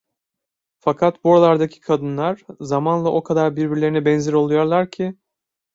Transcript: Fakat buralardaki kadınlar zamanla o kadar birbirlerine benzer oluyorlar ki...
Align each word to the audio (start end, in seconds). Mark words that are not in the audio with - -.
Fakat 0.79 1.23
buralardaki 1.23 1.79
kadınlar 1.79 2.41
zamanla 2.59 3.09
o 3.11 3.23
kadar 3.23 3.55
birbirlerine 3.55 4.05
benzer 4.05 4.33
oluyorlar 4.33 4.91
ki... 4.91 5.15